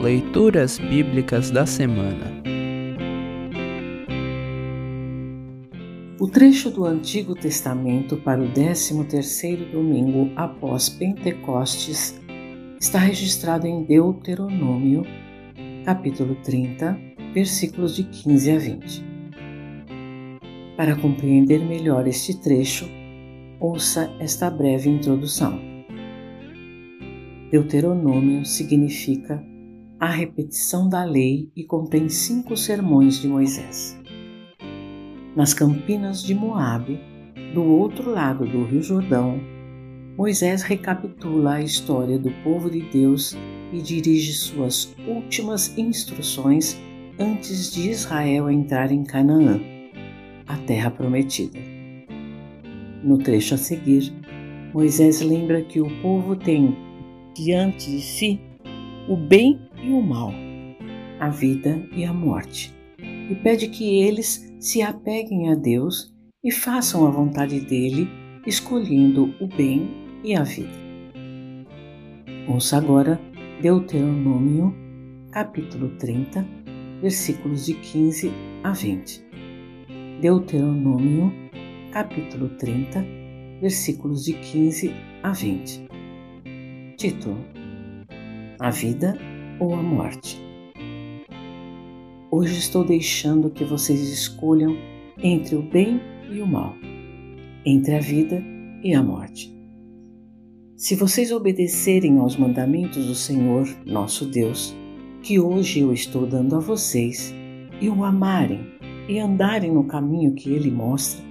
Leituras 0.00 0.78
Bíblicas 0.78 1.50
da 1.50 1.66
Semana. 1.66 2.32
O 6.18 6.26
trecho 6.26 6.70
do 6.70 6.86
Antigo 6.86 7.34
Testamento 7.34 8.16
para 8.16 8.40
o 8.40 8.50
13º 8.50 9.72
domingo 9.72 10.32
após 10.36 10.88
Pentecostes 10.88 12.18
está 12.80 12.98
registrado 12.98 13.66
em 13.66 13.84
Deuteronômio, 13.84 15.02
capítulo 15.84 16.34
30, 16.44 16.98
versículos 17.34 17.94
de 17.94 18.04
15 18.04 18.50
a 18.52 18.58
20. 18.58 19.04
Para 20.78 20.96
compreender 20.96 21.58
melhor 21.62 22.06
este 22.06 22.40
trecho, 22.40 22.88
ouça 23.60 24.10
esta 24.18 24.50
breve 24.50 24.88
introdução. 24.88 25.60
Deuteronômio 27.50 28.46
significa 28.46 29.49
a 30.00 30.08
repetição 30.08 30.88
da 30.88 31.04
lei 31.04 31.50
e 31.54 31.62
contém 31.62 32.08
cinco 32.08 32.56
sermões 32.56 33.20
de 33.20 33.28
Moisés. 33.28 34.00
Nas 35.36 35.52
campinas 35.52 36.22
de 36.22 36.34
Moabe, 36.34 36.98
do 37.52 37.62
outro 37.62 38.10
lado 38.10 38.46
do 38.46 38.64
Rio 38.64 38.82
Jordão, 38.82 39.38
Moisés 40.16 40.62
recapitula 40.62 41.56
a 41.56 41.62
história 41.62 42.18
do 42.18 42.30
povo 42.42 42.70
de 42.70 42.80
Deus 42.80 43.36
e 43.74 43.82
dirige 43.82 44.32
suas 44.32 44.96
últimas 45.06 45.76
instruções 45.76 46.80
antes 47.18 47.70
de 47.70 47.90
Israel 47.90 48.50
entrar 48.50 48.90
em 48.90 49.04
Canaã, 49.04 49.60
a 50.46 50.56
terra 50.66 50.90
prometida. 50.90 51.58
No 53.04 53.18
trecho 53.18 53.54
a 53.54 53.58
seguir, 53.58 54.10
Moisés 54.72 55.20
lembra 55.20 55.60
que 55.60 55.78
o 55.78 55.90
povo 56.00 56.34
tem 56.34 56.74
diante 57.34 57.90
de 57.90 58.00
si 58.00 58.49
o 59.10 59.16
bem 59.16 59.58
e 59.82 59.90
o 59.90 60.00
mal, 60.00 60.32
a 61.18 61.28
vida 61.28 61.84
e 61.90 62.04
a 62.04 62.12
morte, 62.12 62.72
e 63.28 63.34
pede 63.34 63.66
que 63.66 64.00
eles 64.00 64.54
se 64.60 64.82
apeguem 64.82 65.50
a 65.50 65.56
Deus 65.56 66.14
e 66.44 66.52
façam 66.52 67.04
a 67.08 67.10
vontade 67.10 67.58
dele, 67.58 68.08
escolhendo 68.46 69.34
o 69.40 69.48
bem 69.48 69.90
e 70.22 70.36
a 70.36 70.44
vida. 70.44 70.70
Ouça 72.46 72.76
agora 72.76 73.20
Deuteronômio, 73.60 74.72
capítulo 75.32 75.88
30, 75.98 76.46
versículos 77.02 77.66
de 77.66 77.74
15 77.74 78.30
a 78.62 78.70
20. 78.70 79.24
Deuteronômio, 80.20 81.32
capítulo 81.90 82.48
30, 82.50 83.04
versículos 83.60 84.24
de 84.24 84.34
15 84.34 84.94
a 85.24 85.32
20. 85.32 85.88
Título: 86.96 87.59
a 88.60 88.68
vida 88.68 89.16
ou 89.58 89.74
a 89.74 89.82
morte. 89.82 90.38
Hoje 92.30 92.58
estou 92.58 92.84
deixando 92.84 93.48
que 93.48 93.64
vocês 93.64 93.98
escolham 94.10 94.76
entre 95.22 95.56
o 95.56 95.62
bem 95.62 95.98
e 96.30 96.42
o 96.42 96.46
mal, 96.46 96.76
entre 97.64 97.94
a 97.94 98.00
vida 98.00 98.44
e 98.84 98.92
a 98.92 99.02
morte. 99.02 99.50
Se 100.76 100.94
vocês 100.94 101.32
obedecerem 101.32 102.18
aos 102.18 102.36
mandamentos 102.36 103.06
do 103.06 103.14
Senhor, 103.14 103.66
nosso 103.86 104.26
Deus, 104.26 104.76
que 105.22 105.40
hoje 105.40 105.80
eu 105.80 105.90
estou 105.90 106.26
dando 106.26 106.54
a 106.54 106.60
vocês, 106.60 107.34
e 107.80 107.88
o 107.88 108.04
amarem 108.04 108.60
e 109.08 109.18
andarem 109.18 109.72
no 109.72 109.84
caminho 109.84 110.34
que 110.34 110.52
ele 110.52 110.70
mostra, 110.70 111.24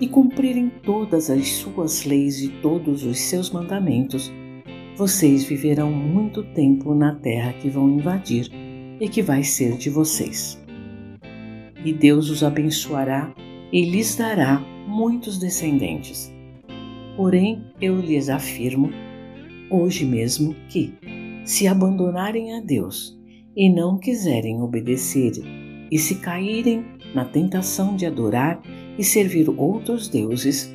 e 0.00 0.08
cumprirem 0.08 0.68
todas 0.82 1.30
as 1.30 1.48
suas 1.48 2.04
leis 2.04 2.42
e 2.42 2.48
todos 2.60 3.04
os 3.04 3.20
seus 3.20 3.50
mandamentos, 3.50 4.32
vocês 4.96 5.44
viverão 5.44 5.90
muito 5.90 6.42
tempo 6.42 6.94
na 6.94 7.14
terra 7.14 7.52
que 7.54 7.68
vão 7.68 7.90
invadir 7.90 8.50
e 9.00 9.08
que 9.08 9.22
vai 9.22 9.42
ser 9.42 9.76
de 9.76 9.88
vocês. 9.88 10.62
E 11.84 11.92
Deus 11.92 12.30
os 12.30 12.44
abençoará 12.44 13.34
e 13.72 13.84
lhes 13.84 14.14
dará 14.14 14.62
muitos 14.86 15.38
descendentes. 15.38 16.32
Porém, 17.16 17.64
eu 17.80 17.98
lhes 18.00 18.28
afirmo, 18.28 18.90
hoje 19.70 20.04
mesmo, 20.04 20.54
que, 20.68 20.94
se 21.44 21.66
abandonarem 21.66 22.54
a 22.54 22.60
Deus 22.60 23.18
e 23.56 23.68
não 23.68 23.98
quiserem 23.98 24.60
obedecer, 24.62 25.32
e 25.90 25.98
se 25.98 26.16
caírem 26.16 26.84
na 27.14 27.24
tentação 27.24 27.96
de 27.96 28.06
adorar 28.06 28.62
e 28.98 29.04
servir 29.04 29.48
outros 29.50 30.08
deuses, 30.08 30.74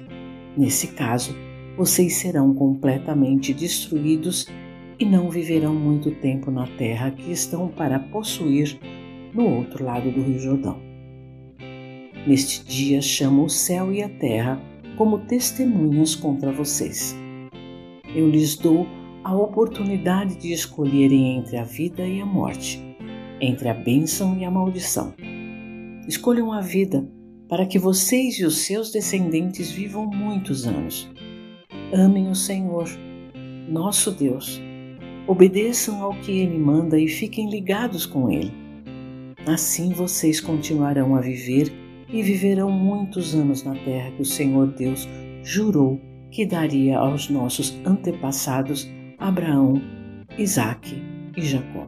nesse 0.55 0.87
caso, 0.87 1.35
vocês 1.77 2.15
serão 2.15 2.55
completamente 2.55 3.53
destruídos 3.53 4.47
e 4.99 5.05
não 5.05 5.29
viverão 5.29 5.75
muito 5.75 6.09
tempo 6.09 6.49
na 6.49 6.65
terra 6.65 7.11
que 7.11 7.31
estão 7.31 7.67
para 7.67 7.99
possuir 7.99 8.79
no 9.31 9.47
outro 9.47 9.85
lado 9.85 10.11
do 10.11 10.23
Rio 10.23 10.39
Jordão. 10.39 10.81
Neste 12.25 12.65
dia 12.65 12.99
chamo 12.99 13.45
o 13.45 13.49
céu 13.49 13.93
e 13.93 14.01
a 14.01 14.09
terra 14.09 14.59
como 14.97 15.19
testemunhas 15.19 16.15
contra 16.15 16.51
vocês. 16.51 17.15
Eu 18.15 18.27
lhes 18.27 18.55
dou 18.55 18.87
a 19.23 19.35
oportunidade 19.35 20.35
de 20.35 20.51
escolherem 20.51 21.37
entre 21.37 21.57
a 21.57 21.63
vida 21.63 22.07
e 22.07 22.19
a 22.19 22.25
morte, 22.25 22.81
entre 23.39 23.69
a 23.69 23.73
bênção 23.75 24.35
e 24.35 24.43
a 24.43 24.49
maldição. 24.49 25.13
Escolham 26.07 26.51
a 26.51 26.59
vida 26.59 27.07
para 27.47 27.67
que 27.67 27.77
vocês 27.77 28.39
e 28.39 28.45
os 28.45 28.57
seus 28.57 28.91
descendentes 28.91 29.69
vivam 29.69 30.07
muitos 30.07 30.65
anos 30.65 31.07
Amem 31.93 32.29
o 32.29 32.35
Senhor, 32.35 32.85
nosso 33.69 34.11
Deus. 34.11 34.61
Obedeçam 35.25 36.01
ao 36.03 36.13
que 36.19 36.31
Ele 36.39 36.57
manda 36.57 36.99
e 36.99 37.07
fiquem 37.07 37.49
ligados 37.49 38.05
com 38.05 38.29
Ele. 38.29 38.51
Assim 39.45 39.93
vocês 39.93 40.41
continuarão 40.41 41.15
a 41.15 41.21
viver 41.21 41.71
e 42.09 42.21
viverão 42.21 42.69
muitos 42.69 43.33
anos 43.33 43.63
na 43.63 43.73
terra 43.73 44.11
que 44.11 44.21
o 44.21 44.25
Senhor 44.25 44.67
Deus 44.67 45.07
jurou 45.43 45.97
que 46.29 46.45
daria 46.45 46.97
aos 46.99 47.29
nossos 47.29 47.73
antepassados 47.85 48.85
Abraão, 49.17 49.81
Isaque 50.37 51.01
e 51.37 51.41
Jacó. 51.41 51.87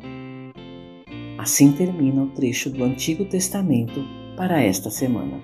Assim 1.37 1.73
termina 1.73 2.23
o 2.23 2.29
trecho 2.29 2.69
do 2.69 2.85
Antigo 2.85 3.25
Testamento 3.25 4.01
para 4.37 4.61
esta 4.61 4.89
semana. 4.89 5.43